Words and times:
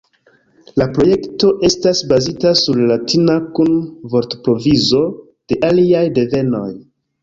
La 0.81 0.87
projekto 0.95 1.49
estas 1.69 2.01
bazita 2.13 2.55
sur 2.63 2.81
la 2.81 2.89
latina 2.95 3.37
kun 3.61 3.73
vortprovizo 4.17 5.07
de 5.27 5.65
aliaj 5.73 6.07
devenoj. 6.21 6.69